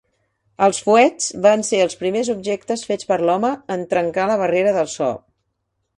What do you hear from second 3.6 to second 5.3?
en trencar la barrera del so.